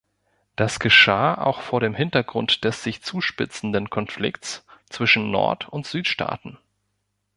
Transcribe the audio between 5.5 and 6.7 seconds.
und Südstaaten.